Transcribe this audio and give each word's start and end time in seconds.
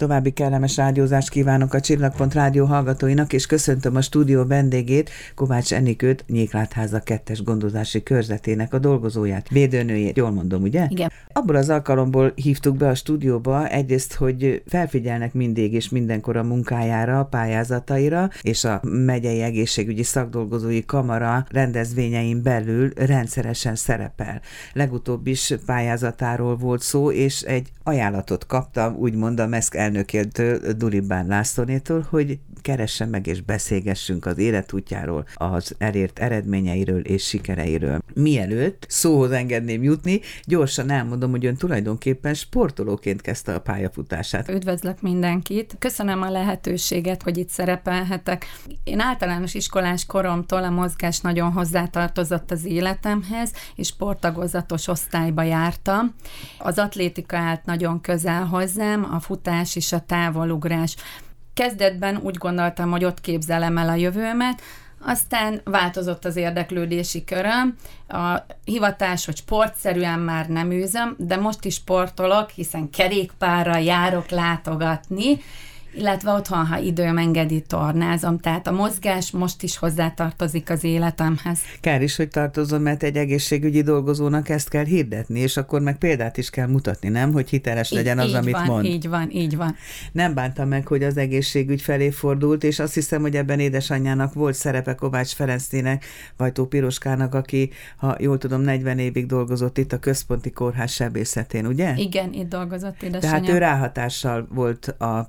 További 0.00 0.30
kellemes 0.30 0.76
rádiózást 0.76 1.28
kívánok 1.28 1.74
a 1.74 1.80
Csillagpont 1.80 2.34
rádió 2.34 2.64
hallgatóinak, 2.64 3.32
és 3.32 3.46
köszöntöm 3.46 3.96
a 3.96 4.00
stúdió 4.00 4.44
vendégét, 4.44 5.10
Kovács 5.34 5.72
Enikőt, 5.72 6.24
Nyéklátháza 6.26 7.00
kettes 7.00 7.42
gondozási 7.42 8.02
körzetének 8.02 8.74
a 8.74 8.78
dolgozóját, 8.78 9.48
védőnőjét. 9.48 10.16
Jól 10.16 10.30
mondom, 10.30 10.62
ugye? 10.62 10.86
Igen. 10.88 11.12
Abból 11.32 11.56
az 11.56 11.68
alkalomból 11.68 12.32
hívtuk 12.34 12.76
be 12.76 12.88
a 12.88 12.94
stúdióba 12.94 13.68
egyrészt, 13.68 14.14
hogy 14.14 14.62
felfigyelnek 14.66 15.32
mindig 15.32 15.72
és 15.72 15.88
mindenkor 15.88 16.36
a 16.36 16.42
munkájára, 16.42 17.18
a 17.18 17.24
pályázataira, 17.24 18.28
és 18.42 18.64
a 18.64 18.80
megyei 18.82 19.40
egészségügyi 19.40 20.02
szakdolgozói 20.02 20.84
kamara 20.84 21.46
rendezvényein 21.50 22.42
belül 22.42 22.90
rendszeresen 22.96 23.74
szerepel. 23.74 24.40
Legutóbb 24.72 25.26
is 25.26 25.54
pályázatáról 25.66 26.56
volt 26.56 26.82
szó, 26.82 27.10
és 27.10 27.40
egy 27.40 27.68
ajánlatot 27.82 28.46
kaptam, 28.46 28.96
úgymond 28.96 29.40
a 29.40 29.46
MESZK 29.46 29.74
elnökétől, 29.90 30.72
Dulibán 30.72 31.26
Lászlónétól, 31.26 32.06
hogy 32.10 32.38
keressen 32.62 33.08
meg 33.08 33.26
és 33.26 33.42
beszélgessünk 33.42 34.26
az 34.26 34.38
életútjáról, 34.38 35.26
az 35.34 35.74
elért 35.78 36.18
eredményeiről 36.18 37.00
és 37.00 37.26
sikereiről. 37.26 37.98
Mielőtt 38.14 38.86
szóhoz 38.88 39.30
engedném 39.30 39.82
jutni, 39.82 40.20
gyorsan 40.44 40.90
elmondom, 40.90 41.30
hogy 41.30 41.46
ön 41.46 41.56
tulajdonképpen 41.56 42.34
sportolóként 42.34 43.20
kezdte 43.20 43.54
a 43.54 43.60
pályafutását. 43.60 44.48
Üdvözlök 44.48 45.02
mindenkit. 45.02 45.76
Köszönöm 45.78 46.22
a 46.22 46.30
lehetőséget, 46.30 47.22
hogy 47.22 47.38
itt 47.38 47.48
szerepelhetek. 47.48 48.46
Én 48.84 49.00
általános 49.00 49.54
iskolás 49.54 50.06
koromtól 50.06 50.64
a 50.64 50.70
mozgás 50.70 51.20
nagyon 51.20 51.52
hozzátartozott 51.52 52.50
az 52.50 52.64
életemhez, 52.64 53.52
és 53.74 53.86
sportagozatos 53.86 54.88
osztályba 54.88 55.42
jártam. 55.42 56.14
Az 56.58 56.78
atlétika 56.78 57.36
állt 57.36 57.64
nagyon 57.64 58.00
közel 58.00 58.44
hozzám, 58.44 59.08
a 59.14 59.20
futás 59.20 59.76
és 59.80 59.92
a 59.92 60.00
távolugrás. 60.06 60.96
Kezdetben 61.54 62.16
úgy 62.16 62.36
gondoltam, 62.36 62.90
hogy 62.90 63.04
ott 63.04 63.20
képzelem 63.20 63.78
el 63.78 63.88
a 63.88 63.94
jövőmet, 63.94 64.62
aztán 65.04 65.60
változott 65.64 66.24
az 66.24 66.36
érdeklődési 66.36 67.24
köröm. 67.24 67.76
A 68.08 68.38
hivatás, 68.64 69.24
hogy 69.24 69.36
sportszerűen 69.36 70.18
már 70.18 70.48
nem 70.48 70.70
űzöm, 70.70 71.14
de 71.18 71.36
most 71.36 71.64
is 71.64 71.74
sportolok, 71.74 72.50
hiszen 72.50 72.90
kerékpárra 72.90 73.76
járok 73.76 74.28
látogatni, 74.30 75.38
illetve 75.94 76.32
otthon, 76.32 76.66
ha 76.66 76.78
időm 76.78 77.18
engedi, 77.18 77.60
tornázom. 77.60 78.38
Tehát 78.38 78.66
a 78.66 78.72
mozgás 78.72 79.30
most 79.30 79.62
is 79.62 79.76
hozzátartozik 79.76 80.70
az 80.70 80.84
életemhez. 80.84 81.58
Kár 81.80 82.02
is, 82.02 82.16
hogy 82.16 82.28
tartozom, 82.28 82.82
mert 82.82 83.02
egy 83.02 83.16
egészségügyi 83.16 83.82
dolgozónak 83.82 84.48
ezt 84.48 84.68
kell 84.68 84.84
hirdetni, 84.84 85.40
és 85.40 85.56
akkor 85.56 85.80
meg 85.80 85.98
példát 85.98 86.36
is 86.36 86.50
kell 86.50 86.66
mutatni, 86.66 87.08
nem? 87.08 87.32
Hogy 87.32 87.48
hiteles 87.48 87.90
legyen 87.90 88.18
így, 88.18 88.24
az, 88.24 88.30
így 88.30 88.36
amit 88.36 88.52
van, 88.52 88.64
mond. 88.64 88.84
Így 88.84 89.08
van, 89.08 89.30
így 89.30 89.56
van. 89.56 89.76
Nem 90.12 90.34
bántam 90.34 90.68
meg, 90.68 90.86
hogy 90.86 91.02
az 91.02 91.16
egészségügy 91.16 91.82
felé 91.82 92.10
fordult, 92.10 92.64
és 92.64 92.78
azt 92.78 92.94
hiszem, 92.94 93.20
hogy 93.20 93.36
ebben 93.36 93.58
édesanyjának 93.60 94.34
volt 94.34 94.54
szerepe 94.54 94.94
Kovács 94.94 95.32
Ferencnének, 95.32 96.04
Vajtó 96.36 96.66
Piroskának, 96.66 97.34
aki, 97.34 97.70
ha 97.96 98.16
jól 98.18 98.38
tudom, 98.38 98.60
40 98.60 98.98
évig 98.98 99.26
dolgozott 99.26 99.78
itt 99.78 99.92
a 99.92 99.98
Központi 99.98 100.50
Kórház 100.50 100.90
sebészetén, 100.90 101.66
ugye? 101.66 101.94
Igen, 101.96 102.32
itt 102.32 102.48
dolgozott 102.48 103.02
édesanyám. 103.02 103.42
Tehát 103.42 103.54
ő 103.54 103.58
ráhatással 103.58 104.48
volt 104.50 104.94
a 104.98 105.22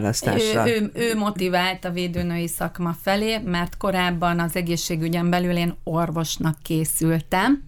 pályaválasztásra. 0.00 0.68
Ő, 0.68 0.90
ő, 0.94 1.10
ő 1.10 1.16
motivált 1.16 1.84
a 1.84 1.90
védőnői 1.90 2.48
szakma 2.48 2.96
felé, 3.02 3.38
mert 3.38 3.76
korábban 3.76 4.38
az 4.38 4.56
egészségügyen 4.56 5.30
belül 5.30 5.56
én 5.56 5.76
orvosnak 5.84 6.56
készültem, 6.62 7.62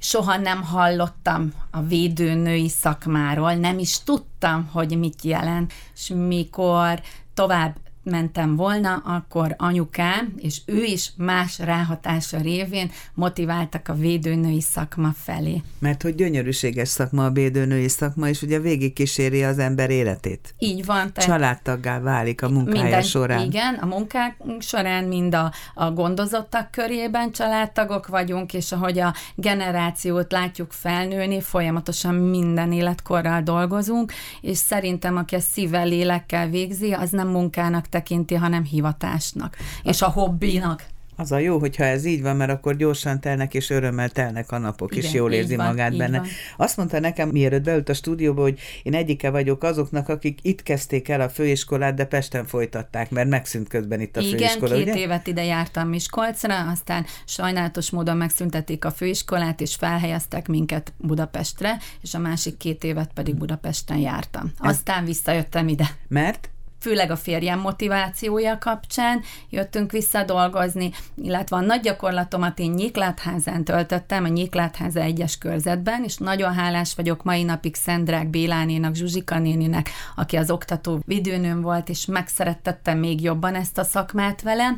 soha 0.00 0.36
nem 0.36 0.62
hallottam 0.62 1.52
a 1.70 1.82
védőnői 1.82 2.68
szakmáról, 2.68 3.54
nem 3.54 3.78
is 3.78 4.02
tudtam, 4.02 4.68
hogy 4.72 4.98
mit 4.98 5.22
jelent, 5.22 5.72
és 5.94 6.12
mikor 6.26 7.00
tovább 7.34 7.76
mentem 8.02 8.56
volna, 8.56 9.02
akkor 9.04 9.54
anyukám, 9.58 10.32
és 10.36 10.60
ő 10.66 10.82
is 10.82 11.12
más 11.16 11.58
ráhatása 11.58 12.40
révén 12.40 12.90
motiváltak 13.14 13.88
a 13.88 13.94
védőnői 13.94 14.60
szakma 14.60 15.10
felé. 15.16 15.62
Mert 15.78 16.02
hogy 16.02 16.14
gyönyörűséges 16.14 16.88
szakma 16.88 17.24
a 17.24 17.30
védőnői 17.30 17.88
szakma, 17.88 18.28
és 18.28 18.42
ugye 18.42 18.58
végig 18.58 18.92
kíséri 18.92 19.44
az 19.44 19.58
ember 19.58 19.90
életét. 19.90 20.54
Így 20.58 20.84
van. 20.84 21.12
Tehát 21.12 21.30
Családtaggá 21.30 22.00
válik 22.00 22.42
a 22.42 22.48
munkája 22.48 22.82
minden, 22.82 23.02
során. 23.02 23.44
Igen, 23.44 23.74
a 23.74 23.86
munkák 23.86 24.36
során 24.58 25.04
mind 25.04 25.34
a, 25.34 25.52
a 25.74 25.90
gondozottak 25.90 26.70
körében 26.70 27.32
családtagok 27.32 28.06
vagyunk, 28.06 28.54
és 28.54 28.72
ahogy 28.72 28.98
a 28.98 29.14
generációt 29.34 30.32
látjuk 30.32 30.72
felnőni, 30.72 31.40
folyamatosan 31.40 32.14
minden 32.14 32.72
életkorral 32.72 33.42
dolgozunk, 33.42 34.12
és 34.40 34.58
szerintem, 34.58 35.16
aki 35.16 35.34
ezt 35.34 35.50
szívvel, 35.50 35.86
lélekkel 35.86 36.48
végzi, 36.48 36.92
az 36.92 37.10
nem 37.10 37.28
munkának 37.28 37.88
tekinti, 37.90 38.34
hanem 38.34 38.64
hivatásnak, 38.64 39.56
és 39.82 40.02
a 40.02 40.08
hobbinak. 40.08 40.84
Az 41.20 41.32
a 41.32 41.38
jó, 41.38 41.58
hogyha 41.58 41.84
ez 41.84 42.04
így 42.04 42.22
van, 42.22 42.36
mert 42.36 42.50
akkor 42.50 42.76
gyorsan 42.76 43.20
telnek 43.20 43.54
és 43.54 43.70
örömmel 43.70 44.08
telnek 44.08 44.52
a 44.52 44.58
napok, 44.58 44.92
Igen, 44.92 45.04
és 45.04 45.12
jól 45.12 45.32
érzi 45.32 45.56
van, 45.56 45.66
magát 45.66 45.96
benne. 45.96 46.18
Van. 46.18 46.28
Azt 46.56 46.76
mondta 46.76 47.00
nekem, 47.00 47.28
mielőtt 47.28 47.62
beült 47.62 47.88
a 47.88 47.94
stúdióba, 47.94 48.42
hogy 48.42 48.58
én 48.82 48.94
egyike 48.94 49.30
vagyok 49.30 49.62
azoknak, 49.62 50.08
akik 50.08 50.38
itt 50.42 50.62
kezdték 50.62 51.08
el 51.08 51.20
a 51.20 51.28
főiskolát, 51.28 51.94
de 51.94 52.04
Pesten 52.04 52.44
folytatták, 52.46 53.10
mert 53.10 53.28
megszűnt 53.28 53.68
közben 53.68 54.00
itt 54.00 54.16
a 54.16 54.20
Igen, 54.20 54.38
főiskola. 54.38 54.74
két 54.74 54.82
ugye? 54.82 54.98
évet 54.98 55.26
ide 55.26 55.44
jártam 55.44 55.88
Miskolcra, 55.88 56.70
aztán 56.70 57.06
sajnálatos 57.24 57.90
módon 57.90 58.16
megszüntették 58.16 58.84
a 58.84 58.90
főiskolát, 58.90 59.60
és 59.60 59.74
felhelyeztek 59.74 60.48
minket 60.48 60.92
Budapestre, 60.96 61.78
és 62.02 62.14
a 62.14 62.18
másik 62.18 62.56
két 62.56 62.84
évet 62.84 63.10
pedig 63.14 63.34
Budapesten 63.34 63.98
jártam. 63.98 64.52
Aztán 64.58 65.04
visszajöttem 65.04 65.68
ide. 65.68 65.90
Mert? 66.08 66.50
Főleg 66.80 67.10
a 67.10 67.16
férjem 67.16 67.58
motivációja 67.60 68.58
kapcsán 68.58 69.22
jöttünk 69.50 69.90
vissza 69.90 70.24
dolgozni, 70.24 70.90
illetve 71.14 71.56
a 71.56 71.60
nagy 71.60 71.80
gyakorlatomat 71.80 72.58
én 72.58 72.70
Nyiklátházán 72.70 73.64
töltöttem, 73.64 74.24
a 74.24 74.28
Nyiklátháza 74.28 75.00
egyes 75.00 75.38
körzetben, 75.38 76.04
és 76.04 76.16
nagyon 76.16 76.54
hálás 76.54 76.94
vagyok 76.94 77.22
mai 77.22 77.42
napig 77.42 77.74
Szendrák 77.74 78.28
Bélánénak, 78.28 78.94
Zsuzsika 78.94 79.38
néninek, 79.38 79.90
aki 80.16 80.36
az 80.36 80.50
oktató 80.50 81.02
vidőnőm 81.06 81.60
volt, 81.60 81.88
és 81.88 82.06
megszerettettem 82.06 82.98
még 82.98 83.22
jobban 83.22 83.54
ezt 83.54 83.78
a 83.78 83.84
szakmát 83.84 84.42
vele. 84.42 84.76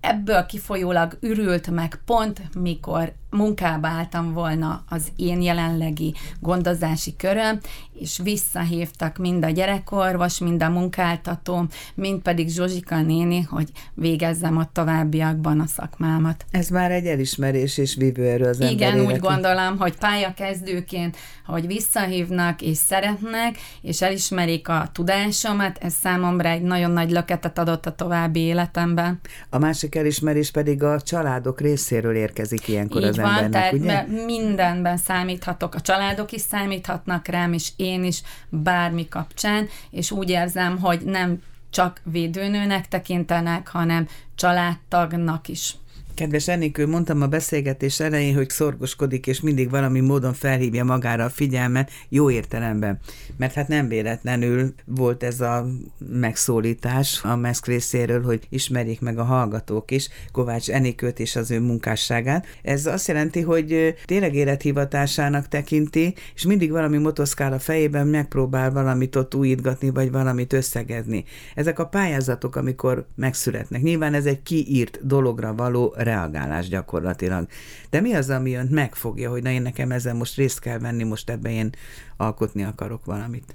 Ebből 0.00 0.46
kifolyólag 0.46 1.18
ürült 1.20 1.70
meg 1.70 2.00
pont, 2.04 2.42
mikor 2.54 3.12
munkába 3.32 3.88
álltam 3.88 4.32
volna 4.32 4.84
az 4.88 5.12
én 5.16 5.42
jelenlegi 5.42 6.14
gondozási 6.40 7.16
köröm, 7.16 7.58
és 8.00 8.20
visszahívtak 8.22 9.16
mind 9.16 9.44
a 9.44 9.50
gyerekorvos, 9.50 10.38
mind 10.38 10.62
a 10.62 10.68
munkáltató, 10.68 11.66
mind 11.94 12.20
pedig 12.22 12.48
Zsuzsika 12.48 13.02
néni, 13.02 13.40
hogy 13.40 13.68
végezzem 13.94 14.56
a 14.56 14.70
továbbiakban 14.72 15.60
a 15.60 15.66
szakmámat. 15.66 16.44
Ez 16.50 16.68
már 16.68 16.90
egy 16.90 17.06
elismerés 17.06 17.78
és 17.78 17.94
vívőerő 17.94 18.44
az 18.44 18.60
Igen, 18.60 18.90
ember 18.90 19.04
úgy 19.04 19.10
életi. 19.10 19.26
gondolom, 19.26 19.78
hogy 19.78 19.96
pályakezdőként, 19.96 21.16
hogy 21.46 21.66
visszahívnak 21.66 22.62
és 22.62 22.76
szeretnek, 22.76 23.56
és 23.82 24.02
elismerik 24.02 24.68
a 24.68 24.88
tudásomat, 24.92 25.78
ez 25.80 25.94
számomra 26.02 26.48
egy 26.48 26.62
nagyon 26.62 26.90
nagy 26.90 27.10
löketet 27.10 27.58
adott 27.58 27.86
a 27.86 27.94
további 27.94 28.40
életemben. 28.40 29.20
A 29.50 29.58
másik 29.58 29.94
elismerés 29.94 30.50
pedig 30.50 30.82
a 30.82 31.00
családok 31.00 31.60
részéről 31.60 32.14
érkezik 32.14 32.68
ilyenkor 32.68 33.00
Így 33.00 33.08
az 33.08 33.16
van, 33.22 33.50
tehát 33.50 33.72
ugye? 33.72 34.02
mindenben 34.24 34.96
számíthatok, 34.96 35.74
a 35.74 35.80
családok 35.80 36.32
is 36.32 36.40
számíthatnak 36.40 37.26
rám, 37.28 37.52
és 37.52 37.72
én 37.76 38.04
is 38.04 38.22
bármi 38.48 39.08
kapcsán, 39.08 39.68
és 39.90 40.10
úgy 40.10 40.30
érzem, 40.30 40.78
hogy 40.78 41.00
nem 41.00 41.42
csak 41.70 42.00
védőnőnek 42.04 42.88
tekintenek, 42.88 43.68
hanem 43.68 44.08
családtagnak 44.34 45.48
is. 45.48 45.76
Kedves 46.14 46.48
Enikő, 46.48 46.86
mondtam 46.86 47.22
a 47.22 47.26
beszélgetés 47.26 48.00
elején, 48.00 48.34
hogy 48.34 48.48
szorgoskodik, 48.48 49.26
és 49.26 49.40
mindig 49.40 49.70
valami 49.70 50.00
módon 50.00 50.32
felhívja 50.32 50.84
magára 50.84 51.24
a 51.24 51.28
figyelmet, 51.28 51.90
jó 52.08 52.30
értelemben. 52.30 52.98
Mert 53.36 53.54
hát 53.54 53.68
nem 53.68 53.88
véletlenül 53.88 54.74
volt 54.84 55.22
ez 55.22 55.40
a 55.40 55.66
megszólítás 55.98 57.20
a 57.22 57.36
MESZK 57.36 57.66
részéről, 57.66 58.22
hogy 58.22 58.46
ismerjék 58.48 59.00
meg 59.00 59.18
a 59.18 59.24
hallgatók 59.24 59.90
is 59.90 60.08
Kovács 60.32 60.70
Enikőt 60.70 61.20
és 61.20 61.36
az 61.36 61.50
ő 61.50 61.60
munkásságát. 61.60 62.46
Ez 62.62 62.86
azt 62.86 63.08
jelenti, 63.08 63.40
hogy 63.40 63.94
tényleg 64.04 64.34
élethivatásának 64.34 65.48
tekinti, 65.48 66.14
és 66.34 66.44
mindig 66.44 66.70
valami 66.70 66.98
motoszkál 66.98 67.52
a 67.52 67.58
fejében, 67.58 68.06
megpróbál 68.06 68.70
valamit 68.70 69.16
ott 69.16 69.34
újítgatni, 69.34 69.90
vagy 69.90 70.10
valamit 70.10 70.52
összegezni. 70.52 71.24
Ezek 71.54 71.78
a 71.78 71.86
pályázatok, 71.86 72.56
amikor 72.56 73.06
megszületnek. 73.14 73.82
Nyilván 73.82 74.14
ez 74.14 74.26
egy 74.26 74.42
kiírt 74.42 75.06
dologra 75.06 75.54
való 75.54 75.94
reagálás 76.02 76.68
gyakorlatilag. 76.68 77.46
De 77.90 78.00
mi 78.00 78.14
az, 78.14 78.30
ami 78.30 78.54
önt 78.54 78.70
megfogja, 78.70 79.30
hogy 79.30 79.42
na 79.42 79.50
én 79.50 79.62
nekem 79.62 79.92
ezzel 79.92 80.14
most 80.14 80.36
részt 80.36 80.60
kell 80.60 80.78
venni, 80.78 81.02
most 81.02 81.30
ebben 81.30 81.52
én 81.52 81.70
alkotni 82.16 82.62
akarok 82.64 83.04
valamit? 83.04 83.54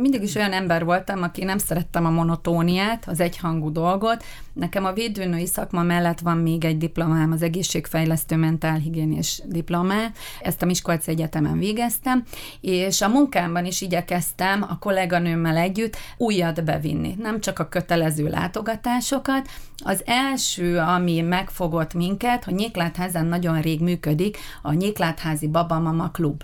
Mindig 0.00 0.22
is 0.22 0.34
olyan 0.34 0.52
ember 0.52 0.84
voltam, 0.84 1.22
aki 1.22 1.44
nem 1.44 1.58
szerettem 1.58 2.06
a 2.06 2.10
monotóniát, 2.10 3.08
az 3.08 3.20
egyhangú 3.20 3.72
dolgot. 3.72 4.24
Nekem 4.52 4.84
a 4.84 4.92
védőnői 4.92 5.46
szakma 5.46 5.82
mellett 5.82 6.20
van 6.20 6.36
még 6.36 6.64
egy 6.64 6.78
diplomám, 6.78 7.32
az 7.32 7.42
egészségfejlesztő 7.42 8.36
mentálhigiénés 8.36 9.42
diplomá. 9.46 10.10
Ezt 10.40 10.62
a 10.62 10.66
Miskolci 10.66 11.10
Egyetemen 11.10 11.58
végeztem, 11.58 12.24
és 12.60 13.00
a 13.00 13.08
munkámban 13.08 13.64
is 13.64 13.80
igyekeztem 13.80 14.62
a 14.68 14.78
kolléganőmmel 14.78 15.56
együtt 15.56 15.96
újat 16.16 16.64
bevinni. 16.64 17.14
Nem 17.18 17.40
csak 17.40 17.58
a 17.58 17.68
kötelező 17.68 18.28
látogatásokat. 18.28 19.48
Az 19.84 20.02
első, 20.06 20.78
ami 20.78 21.20
megfogott 21.20 21.94
minket, 21.94 22.44
hogy 22.44 22.54
Nyéklátházen 22.54 23.26
nagyon 23.26 23.60
rég 23.60 23.80
működik, 23.80 24.38
a 24.62 24.72
Nyéklátházi 24.72 25.48
Babamama 25.48 26.10
Klub 26.10 26.42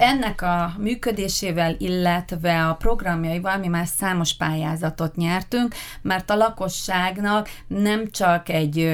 ennek 0.00 0.42
a 0.42 0.72
működésével, 0.78 1.74
illetve 1.78 2.66
a 2.66 2.74
programjaival 2.74 3.58
mi 3.58 3.66
már 3.66 3.86
számos 3.86 4.34
pályázatot 4.34 5.16
nyertünk, 5.16 5.74
mert 6.02 6.30
a 6.30 6.36
lakosságnak 6.36 7.48
nem 7.66 8.10
csak 8.10 8.48
egy 8.48 8.90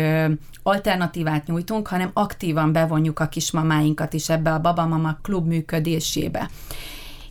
alternatívát 0.63 1.47
nyújtunk, 1.47 1.89
hanem 1.89 2.11
aktívan 2.13 2.73
bevonjuk 2.73 3.19
a 3.19 3.29
kismamáinkat 3.29 4.13
is 4.13 4.29
ebbe 4.29 4.53
a 4.53 4.61
Babamama 4.61 5.19
klub 5.23 5.47
működésébe. 5.47 6.51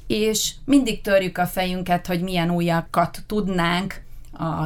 És 0.07 0.51
mindig 0.65 1.01
törjük 1.01 1.37
a 1.37 1.45
fejünket, 1.45 2.07
hogy 2.07 2.21
milyen 2.21 2.51
újakat 2.51 3.23
tudnánk 3.27 4.03
a 4.33 4.65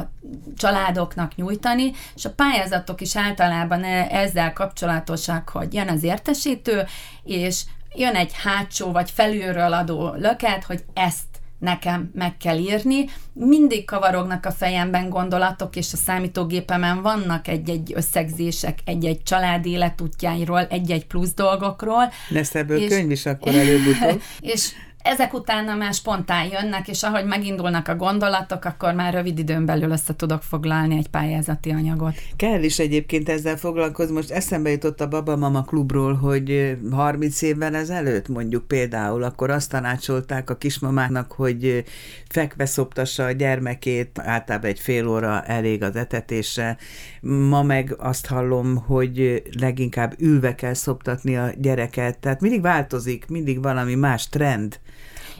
családoknak 0.56 1.34
nyújtani, 1.34 1.92
és 2.14 2.24
a 2.24 2.32
pályázatok 2.32 3.00
is 3.00 3.16
általában 3.16 3.84
e- 3.84 4.06
ezzel 4.10 4.52
kapcsolatosak, 4.52 5.48
hogy 5.48 5.74
jön 5.74 5.88
az 5.88 6.02
értesítő, 6.02 6.84
és 7.24 7.64
jön 7.94 8.14
egy 8.14 8.32
hátsó 8.32 8.92
vagy 8.92 9.10
felülről 9.10 9.72
adó 9.72 10.14
löket, 10.14 10.64
hogy 10.64 10.84
ezt 10.94 11.28
nekem 11.58 12.10
meg 12.14 12.36
kell 12.36 12.58
írni. 12.58 13.04
Mindig 13.32 13.84
kavarognak 13.84 14.46
a 14.46 14.50
fejemben 14.50 15.08
gondolatok, 15.08 15.76
és 15.76 15.92
a 15.92 15.96
számítógépemen 15.96 17.02
vannak 17.02 17.48
egy-egy 17.48 17.92
összegzések, 17.94 18.78
egy-egy 18.84 19.22
család 19.22 19.66
életútjáiról, 19.66 20.66
egy-egy 20.66 21.06
plusz 21.06 21.34
dolgokról. 21.34 22.12
Lesz 22.28 22.54
ebből 22.54 22.78
és, 22.78 22.88
könyv 22.88 23.10
is 23.10 23.26
akkor 23.26 23.54
előbb-utóbb. 23.54 24.22
És 24.40 24.72
ezek 25.02 25.34
utána 25.34 25.74
már 25.74 25.94
spontán 25.94 26.44
jönnek, 26.44 26.88
és 26.88 27.02
ahogy 27.02 27.24
megindulnak 27.24 27.88
a 27.88 27.96
gondolatok, 27.96 28.64
akkor 28.64 28.94
már 28.94 29.12
rövid 29.12 29.38
időn 29.38 29.64
belül 29.64 29.90
össze 29.90 30.16
tudok 30.16 30.42
foglalni 30.42 30.96
egy 30.96 31.08
pályázati 31.08 31.70
anyagot. 31.70 32.14
Kell 32.36 32.62
is 32.62 32.78
egyébként 32.78 33.28
ezzel 33.28 33.56
foglalkozni. 33.56 34.14
Most 34.14 34.30
eszembe 34.30 34.70
jutott 34.70 35.00
a 35.00 35.08
Baba 35.08 35.36
Mama 35.36 35.62
klubról, 35.62 36.14
hogy 36.14 36.76
30 36.90 37.42
évvel 37.42 37.74
ezelőtt 37.74 38.28
mondjuk 38.28 38.66
például, 38.66 39.22
akkor 39.22 39.50
azt 39.50 39.70
tanácsolták 39.70 40.50
a 40.50 40.56
kismamáknak, 40.56 41.32
hogy 41.32 41.84
fekve 42.28 42.66
szoptassa 42.66 43.24
a 43.24 43.30
gyermekét, 43.30 44.18
általában 44.18 44.70
egy 44.70 44.80
fél 44.80 45.08
óra 45.08 45.42
elég 45.42 45.82
az 45.82 45.96
etetésre. 45.96 46.76
Ma 47.20 47.62
meg 47.62 47.94
azt 47.98 48.26
hallom, 48.26 48.76
hogy 48.76 49.42
leginkább 49.60 50.14
ülve 50.18 50.54
kell 50.54 50.74
szoptatni 50.74 51.36
a 51.36 51.50
gyereket, 51.58 52.18
tehát 52.18 52.40
mindig 52.40 52.60
változik, 52.60 53.28
mindig 53.28 53.62
valami 53.62 53.94
más 53.94 54.28
trend. 54.28 54.80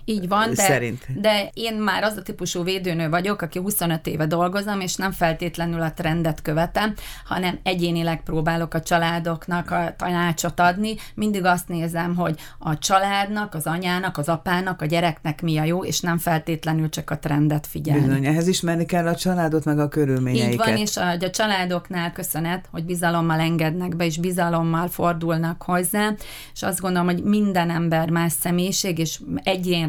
Így 0.05 0.29
van, 0.29 0.49
de, 0.49 0.63
Szerint. 0.63 1.21
de 1.21 1.51
én 1.55 1.75
már 1.75 2.03
az 2.03 2.17
a 2.17 2.23
típusú 2.23 2.63
védőnő 2.63 3.09
vagyok, 3.09 3.43
aki 3.43 3.59
25 3.59 4.07
éve 4.07 4.27
dolgozom, 4.27 4.81
és 4.81 4.95
nem 4.95 5.13
feltétlenül 5.13 5.81
a 5.81 5.93
trendet 5.93 6.43
követem, 6.43 6.95
hanem 7.25 7.59
egyénileg 7.63 8.23
próbálok 8.23 8.75
a 8.75 8.81
családoknak 8.81 9.71
a 9.71 9.95
tanácsot 9.97 10.61
adni. 10.61 10.95
Mindig 11.15 11.45
azt 11.45 11.69
nézem, 11.69 12.17
hogy 12.17 12.39
a 12.59 12.79
családnak, 12.79 13.55
az 13.55 13.67
anyának, 13.67 14.19
az 14.19 14.29
apának, 14.29 14.83
a 14.83 14.87
gyereknek 14.87 15.43
mi 15.43 15.59
a 15.59 15.65
jó, 15.65 15.85
és 15.85 16.01
nem 16.01 16.19
feltétlenül 16.19 16.89
csak 16.89 17.11
a 17.11 17.19
trendet 17.19 17.67
figyelni. 17.67 18.07
Bizony, 18.07 18.27
ehhez 18.27 18.49
ismerni 18.49 18.87
kell 18.87 19.07
a 19.07 19.15
családot, 19.15 19.65
meg 19.65 19.79
a 19.79 19.89
körülményeiket. 19.89 20.53
Így 20.53 20.59
van, 20.59 20.77
és 20.77 20.97
a, 20.97 21.11
a 21.11 21.31
családoknál 21.31 22.13
köszönet, 22.13 22.69
hogy 22.71 22.85
bizalommal 22.85 23.41
engednek 23.41 23.97
be, 23.97 24.05
és 24.05 24.19
bizalommal 24.19 24.89
fordulnak 24.89 25.63
hozzá, 25.63 26.15
és 26.55 26.63
azt 26.63 26.81
gondolom, 26.81 27.07
hogy 27.07 27.23
minden 27.23 27.71
ember 27.71 28.11
más 28.11 28.33
személyiség, 28.33 28.99
és 28.99 29.21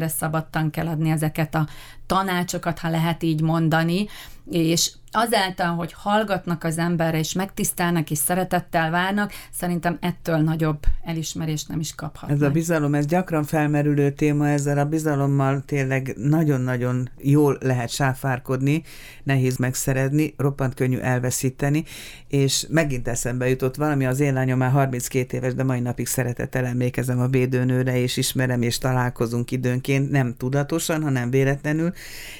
egyénre 0.02 0.08
szabadtan 0.08 0.70
kell 0.70 0.86
adni 0.86 1.10
ezeket 1.10 1.54
a 1.54 1.66
tanácsokat, 2.06 2.78
ha 2.78 2.88
lehet 2.88 3.22
így 3.22 3.40
mondani, 3.40 4.06
és 4.50 4.92
azáltal, 5.12 5.74
hogy 5.74 5.92
hallgatnak 5.92 6.64
az 6.64 6.78
emberre, 6.78 7.18
és 7.18 7.32
megtisztelnek, 7.32 8.10
és 8.10 8.18
szeretettel 8.18 8.90
várnak, 8.90 9.32
szerintem 9.50 9.98
ettől 10.00 10.36
nagyobb 10.36 10.78
elismerést 11.04 11.68
nem 11.68 11.80
is 11.80 11.94
kaphatnak. 11.94 12.36
Ez 12.36 12.42
a 12.42 12.50
bizalom, 12.50 12.94
ez 12.94 13.06
gyakran 13.06 13.44
felmerülő 13.44 14.10
téma, 14.10 14.48
ezzel 14.48 14.78
a 14.78 14.84
bizalommal 14.84 15.62
tényleg 15.66 16.14
nagyon-nagyon 16.16 17.08
jól 17.18 17.58
lehet 17.60 17.90
sáfárkodni, 17.90 18.82
nehéz 19.22 19.56
megszerezni, 19.56 20.34
roppant 20.36 20.74
könnyű 20.74 20.98
elveszíteni, 20.98 21.84
és 22.28 22.66
megint 22.70 23.08
eszembe 23.08 23.48
jutott 23.48 23.76
valami, 23.76 24.06
az 24.06 24.20
én 24.20 24.32
lányom 24.32 24.58
már 24.58 24.70
32 24.70 25.36
éves, 25.36 25.54
de 25.54 25.64
mai 25.64 25.80
napig 25.80 26.06
szeretettel 26.06 26.66
emlékezem 26.66 27.20
a 27.20 27.26
védőnőre, 27.26 27.96
és 27.98 28.16
ismerem, 28.16 28.62
és 28.62 28.78
találkozunk 28.78 29.50
időnként, 29.50 30.10
nem 30.10 30.34
tudatosan, 30.36 31.02
hanem 31.02 31.30
véletlenül, 31.30 31.92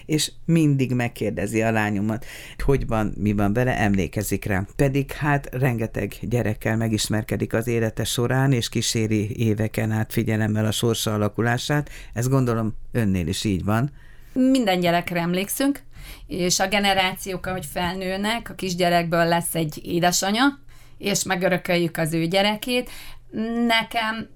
és 0.06 0.32
mindig 0.44 0.94
megkérdezi 0.94 1.62
a 1.62 1.70
lányomat, 1.70 2.24
hogy 2.62 2.86
van, 2.86 3.14
mi 3.16 3.32
van 3.32 3.52
vele, 3.52 3.78
emlékezik 3.78 4.44
rá. 4.44 4.64
Pedig 4.76 5.12
hát 5.12 5.48
rengeteg 5.52 6.14
gyerekkel 6.20 6.76
megismerkedik 6.76 7.52
az 7.52 7.66
élete 7.66 8.04
során, 8.04 8.52
és 8.52 8.68
kíséri 8.68 9.46
éveken 9.46 9.90
át 9.90 10.12
figyelemmel 10.12 10.66
a 10.66 10.72
sorsa 10.72 11.14
alakulását. 11.14 11.90
Ez 12.12 12.28
gondolom 12.28 12.74
önnél 12.92 13.26
is 13.26 13.44
így 13.44 13.64
van. 13.64 13.90
Minden 14.32 14.80
gyerekre 14.80 15.20
emlékszünk, 15.20 15.80
és 16.26 16.60
a 16.60 16.68
generációk, 16.68 17.46
ahogy 17.46 17.66
felnőnek, 17.66 18.50
a 18.50 18.54
kisgyerekből 18.54 19.24
lesz 19.24 19.54
egy 19.54 19.80
édesanya, 19.84 20.58
és 20.98 21.24
megörököljük 21.24 21.96
az 21.96 22.14
ő 22.14 22.26
gyerekét. 22.26 22.90
Nekem 23.66 24.28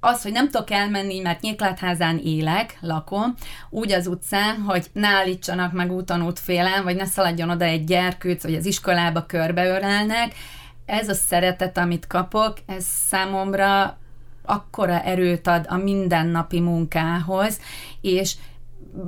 az, 0.00 0.22
hogy 0.22 0.32
nem 0.32 0.48
tudok 0.50 0.70
elmenni, 0.70 1.20
mert 1.20 1.40
Nyéklátházán 1.40 2.20
élek, 2.24 2.78
lakom, 2.80 3.34
úgy 3.70 3.92
az 3.92 4.06
utcán, 4.06 4.60
hogy 4.60 4.86
ne 4.92 5.08
állítsanak 5.08 5.72
meg 5.72 5.92
úton 5.92 6.22
útfélen, 6.22 6.84
vagy 6.84 6.96
ne 6.96 7.04
szaladjon 7.04 7.50
oda 7.50 7.64
egy 7.64 7.84
gyerkőc, 7.84 8.42
vagy 8.42 8.54
az 8.54 8.66
iskolába 8.66 9.26
körbeörelnek, 9.26 10.34
ez 10.86 11.08
a 11.08 11.14
szeretet, 11.14 11.78
amit 11.78 12.06
kapok, 12.06 12.58
ez 12.66 12.84
számomra 12.84 13.98
akkora 14.44 15.02
erőt 15.02 15.46
ad 15.46 15.66
a 15.68 15.76
mindennapi 15.76 16.60
munkához, 16.60 17.60
és 18.00 18.34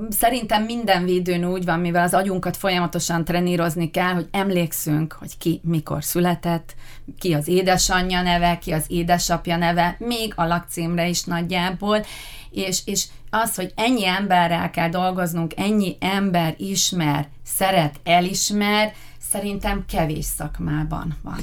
szerintem 0.09 0.65
minden 0.65 1.05
védőn 1.05 1.45
úgy 1.45 1.65
van, 1.65 1.81
mivel 1.81 2.03
az 2.03 2.15
agyunkat 2.15 2.57
folyamatosan 2.57 3.25
trenírozni 3.25 3.91
kell, 3.91 4.13
hogy 4.13 4.29
emlékszünk, 4.31 5.13
hogy 5.13 5.39
ki 5.39 5.61
mikor 5.63 6.05
született, 6.05 6.75
ki 7.19 7.33
az 7.33 7.49
édesanyja 7.49 8.23
neve, 8.23 8.59
ki 8.59 8.73
az 8.73 8.85
édesapja 8.89 9.57
neve, 9.57 9.97
még 9.99 10.33
a 10.37 10.45
lakcímre 10.45 11.09
is 11.09 11.25
nagyjából, 11.25 12.05
és, 12.51 12.81
és 12.85 13.05
az, 13.31 13.55
hogy 13.55 13.73
ennyi 13.75 14.07
emberrel 14.07 14.71
kell 14.71 14.89
dolgoznunk, 14.89 15.53
ennyi 15.57 15.97
ember 16.01 16.55
ismer, 16.59 17.29
szeret, 17.45 18.01
elismer, 18.05 18.93
szerintem 19.31 19.85
kevés 19.89 20.25
szakmában 20.25 21.17
van. 21.23 21.39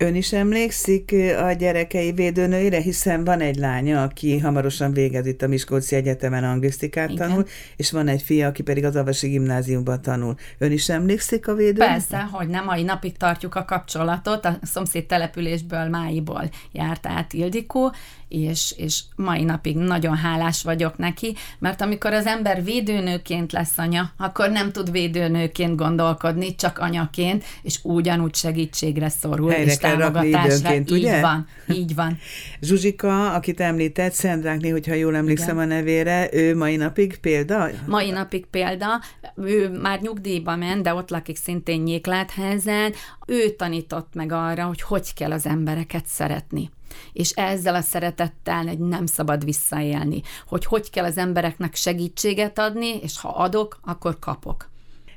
Ön 0.00 0.14
is 0.14 0.32
emlékszik 0.32 1.14
a 1.42 1.52
gyerekei 1.52 2.12
védőnőire, 2.12 2.80
hiszen 2.80 3.24
van 3.24 3.40
egy 3.40 3.56
lánya, 3.56 4.02
aki 4.02 4.38
hamarosan 4.38 4.92
végez 4.92 5.26
itt 5.26 5.42
a 5.42 5.48
Miskolci 5.48 5.96
Egyetemen 5.96 6.44
anglisztikát 6.44 7.10
Igen. 7.10 7.28
tanul, 7.28 7.44
és 7.76 7.90
van 7.90 8.08
egy 8.08 8.22
fia, 8.22 8.46
aki 8.46 8.62
pedig 8.62 8.84
az 8.84 8.96
Avasi 8.96 9.28
Gimnáziumban 9.28 10.02
tanul. 10.02 10.34
Ön 10.58 10.72
is 10.72 10.88
emlékszik 10.88 11.48
a 11.48 11.54
védőnőre? 11.54 11.86
Persze, 11.86 12.28
hogy 12.32 12.48
nem, 12.48 12.64
mai 12.64 12.82
napig 12.82 13.16
tartjuk 13.16 13.54
a 13.54 13.64
kapcsolatot, 13.64 14.44
a 14.44 14.58
szomszéd 14.62 15.06
településből, 15.06 15.88
Máiból 15.88 16.50
járt 16.72 17.06
át 17.06 17.32
Ildikó, 17.32 17.92
és, 18.28 18.74
és 18.76 19.00
mai 19.16 19.44
napig 19.44 19.76
nagyon 19.76 20.16
hálás 20.16 20.62
vagyok 20.62 20.96
neki, 20.96 21.36
mert 21.58 21.80
amikor 21.80 22.12
az 22.12 22.26
ember 22.26 22.64
védőnőként 22.64 23.52
lesz 23.52 23.78
anya, 23.78 24.12
akkor 24.16 24.50
nem 24.50 24.72
tud 24.72 24.90
védőnőként 24.90 25.76
gondolkodni, 25.76 26.54
csak 26.54 26.78
anyaként, 26.78 27.44
és 27.62 27.78
ugyanúgy 27.82 28.34
segítségre 28.34 29.08
szorul, 29.08 29.50
Helyre 29.50 29.70
és 29.70 29.76
támogatásra. 29.96 30.74
Így 30.74 30.92
ugye? 30.92 31.20
van, 31.20 31.46
így 31.72 31.94
van. 31.94 32.18
Zsuzsika, 32.60 33.32
akit 33.32 33.60
említett, 33.60 34.12
Szendrákné, 34.12 34.68
hogyha 34.68 34.94
jól 34.94 35.16
emlékszem 35.16 35.56
Igen. 35.56 35.70
a 35.70 35.74
nevére, 35.74 36.28
ő 36.32 36.56
mai 36.56 36.76
napig 36.76 37.16
példa? 37.16 37.68
Mai 37.86 38.10
napig 38.10 38.46
példa, 38.46 39.00
ő 39.36 39.68
már 39.68 40.00
nyugdíjba 40.00 40.56
ment, 40.56 40.82
de 40.82 40.94
ott 40.94 41.10
lakik 41.10 41.36
szintén 41.36 41.80
Nyéklátházen, 41.80 42.92
ő 43.26 43.50
tanított 43.50 44.14
meg 44.14 44.32
arra, 44.32 44.64
hogy 44.64 44.82
hogy 44.82 45.14
kell 45.14 45.32
az 45.32 45.46
embereket 45.46 46.06
szeretni 46.06 46.70
és 47.12 47.30
ezzel 47.30 47.74
a 47.74 47.80
szeretettel 47.80 48.66
hogy 48.66 48.78
nem 48.78 49.06
szabad 49.06 49.44
visszaélni, 49.44 50.22
hogy 50.46 50.64
hogy 50.64 50.90
kell 50.90 51.04
az 51.04 51.18
embereknek 51.18 51.74
segítséget 51.74 52.58
adni, 52.58 52.98
és 53.02 53.20
ha 53.20 53.28
adok, 53.28 53.80
akkor 53.84 54.18
kapok. 54.18 54.68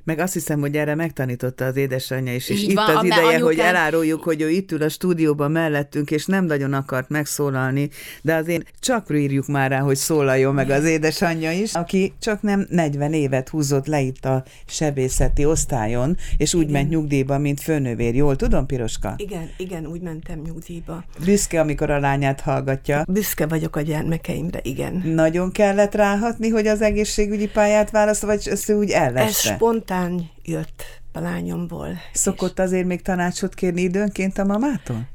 Meg 0.04 0.20
azt 0.20 0.34
hiszem, 0.34 0.60
hogy 0.60 0.76
erre 0.76 0.96
megtanította 0.96 1.66
az 1.66 1.76
édesanyja 1.76 2.34
is, 2.34 2.50
és 2.50 2.62
Így 2.62 2.70
itt 2.70 2.76
van, 2.76 2.96
az 2.96 3.04
ideje, 3.04 3.22
anyukám- 3.22 3.44
hogy 3.44 3.60
eláruljuk, 3.60 4.24
hogy 4.24 4.42
ő 4.42 4.50
itt 4.50 4.72
ül 4.72 4.82
a 4.82 4.90
stúdióban 4.90 5.52
mellettünk, 5.52 6.12
és 6.12 6.26
nem 6.26 6.46
nagyon 6.46 6.74
akart 6.74 7.10
megszólalni, 7.10 7.90
de 8.22 8.36
azért 8.36 8.66
csak 8.80 9.08
írjuk 9.12 9.48
már 9.48 9.70
rá, 9.70 9.80
hogy 9.80 9.96
szólaljon 9.96 10.54
meg 10.54 10.70
az 10.70 10.86
édesanyja 10.86 11.52
is, 11.52 11.74
aki 11.74 12.14
csak 12.20 12.42
nem 12.42 12.66
40 12.70 13.14
évet 13.14 13.50
húzott 13.50 13.88
le 13.88 14.00
itt 14.02 14.26
a 14.26 14.44
sebészeti 14.66 15.46
osztályon, 15.46 16.18
és 16.38 16.54
úgy 16.54 16.62
Igen. 16.62 16.74
ment 16.74 16.90
nyugdíjba, 16.90 17.38
mint 17.38 17.60
főnövér. 17.62 18.16
Jól 18.16 18.36
tudom, 18.36 18.66
Piroska? 18.66 19.14
Igen, 19.18 19.50
igen, 19.58 19.86
úgy 19.86 20.02
mentem 20.02 20.42
nyugdíjba. 20.46 21.04
Büszke, 21.26 21.60
amikor 21.60 21.90
a 21.90 22.00
lányát 22.00 22.42
hallgatja. 22.42 23.04
Büszke 23.08 23.48
vagyok 23.48 23.76
a 23.76 23.82
gyermekeimre, 23.82 24.60
igen. 24.64 25.02
Nagyon 25.06 25.52
kellett 25.52 25.96
ráhatni, 25.96 26.50
hogy 26.50 26.68
az 26.68 26.82
egészségügyi 26.82 27.48
pályát 27.48 27.92
választ, 27.92 28.22
vagy 28.22 28.48
ezt 28.52 28.72
úgy 28.72 28.90
Ez 28.90 29.02
elleste? 29.02 29.50
Spontán 29.92 30.30
jött 30.44 30.84
a 31.12 31.20
lányomból. 31.20 31.88
Szokott 32.14 32.60
azért 32.60 32.86
még 32.86 33.02
tanácsot 33.02 33.54
kérni 33.54 33.82
időnként 33.82 34.38
a 34.38 34.44
mamától? 34.44 35.08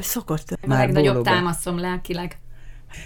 Szokott. 0.00 0.50
A 0.62 0.66
Már 0.66 0.78
legnagyobb 0.78 1.12
bólogat. 1.14 1.32
támaszom 1.32 1.78
lelkileg. 1.78 2.38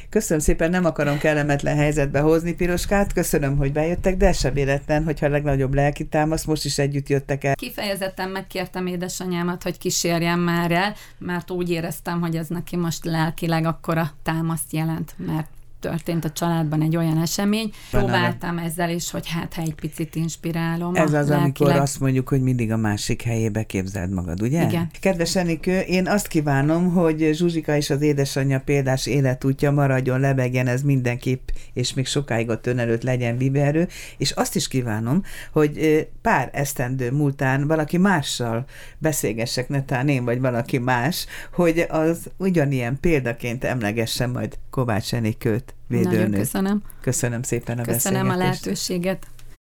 Köszönöm 0.08 0.42
szépen, 0.42 0.70
nem 0.70 0.84
akarom 0.84 1.18
kellemetlen 1.18 1.76
helyzetbe 1.76 2.20
hozni 2.20 2.54
Piroskát, 2.54 3.12
köszönöm, 3.12 3.56
hogy 3.56 3.72
bejöttek, 3.72 4.16
de 4.16 4.32
sem 4.32 4.52
véletlen, 4.52 5.04
hogyha 5.04 5.26
a 5.26 5.28
legnagyobb 5.28 5.74
lelki 5.74 6.06
támasz, 6.06 6.44
most 6.44 6.64
is 6.64 6.78
együtt 6.78 7.08
jöttek 7.08 7.44
el. 7.44 7.54
Kifejezetten 7.54 8.28
megkértem 8.28 8.86
édesanyámat, 8.86 9.62
hogy 9.62 9.78
kísérjem 9.78 10.40
már 10.40 10.70
el, 10.70 10.94
mert 11.18 11.50
úgy 11.50 11.70
éreztem, 11.70 12.20
hogy 12.20 12.36
ez 12.36 12.48
neki 12.48 12.76
most 12.76 13.04
lelkileg 13.04 13.64
akkora 13.64 14.10
támaszt 14.22 14.72
jelent, 14.72 15.14
mert 15.16 15.48
történt 15.84 16.24
a 16.24 16.30
családban 16.30 16.82
egy 16.82 16.96
olyan 16.96 17.22
esemény. 17.22 17.70
Próbáltam 17.90 18.58
ezzel 18.58 18.90
is, 18.90 19.10
hogy 19.10 19.28
hát 19.28 19.54
ha 19.54 19.62
egy 19.62 19.74
picit 19.74 20.14
inspirálom. 20.14 20.94
Ez 20.94 21.12
az, 21.12 21.30
amikor 21.30 21.66
lelkileg. 21.66 21.80
azt 21.80 22.00
mondjuk, 22.00 22.28
hogy 22.28 22.42
mindig 22.42 22.72
a 22.72 22.76
másik 22.76 23.22
helyébe 23.22 23.62
képzeld 23.62 24.10
magad, 24.10 24.42
ugye? 24.42 24.66
Igen. 24.66 24.90
Kedves 25.00 25.36
Enikő, 25.36 25.78
én 25.78 26.08
azt 26.08 26.26
kívánom, 26.26 26.92
hogy 26.92 27.30
Zsuzsika 27.32 27.76
és 27.76 27.90
az 27.90 28.02
édesanyja 28.02 28.60
példás 28.60 29.06
életútja 29.06 29.70
maradjon, 29.70 30.20
lebegjen 30.20 30.66
ez 30.66 30.82
mindenképp, 30.82 31.48
és 31.72 31.94
még 31.94 32.06
sokáig 32.06 32.50
a 32.50 32.60
tön 32.60 32.78
előtt 32.78 33.02
legyen 33.02 33.36
viverő, 33.36 33.88
és 34.16 34.30
azt 34.30 34.56
is 34.56 34.68
kívánom, 34.68 35.22
hogy 35.52 36.08
pár 36.22 36.50
esztendő 36.52 37.10
múltán 37.10 37.66
valaki 37.66 37.98
mással 37.98 38.64
beszélgessek, 38.98 39.68
netán 39.68 40.08
én 40.08 40.24
vagy 40.24 40.40
valaki 40.40 40.78
más, 40.78 41.26
hogy 41.52 41.86
az 41.88 42.30
ugyanilyen 42.36 42.98
példaként 43.00 43.64
emlegesse 43.64 44.26
majd 44.26 44.58
Kovács 44.74 45.14
Enikőt, 45.14 45.74
Nagyon 45.88 46.10
védőnőt. 46.10 46.38
köszönöm. 46.38 46.82
Köszönöm 47.00 47.42
szépen 47.42 47.78
a 47.78 47.82
Köszönöm 47.82 48.28
a 48.28 48.36
lehetőséget. 48.36 49.26